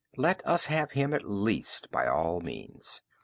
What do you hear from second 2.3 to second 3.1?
means.